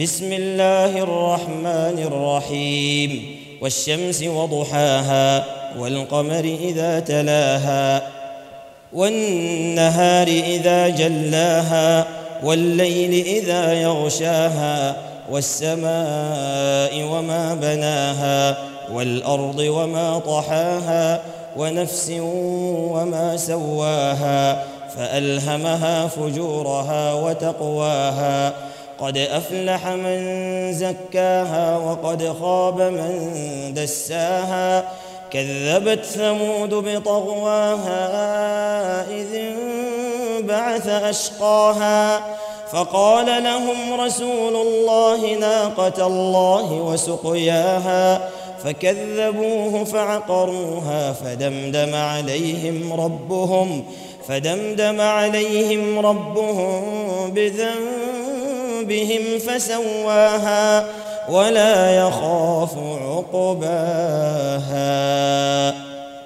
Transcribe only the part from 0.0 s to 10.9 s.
بسم الله الرحمن الرحيم. والشمس وضحاها والقمر إذا تلاها والنهار إذا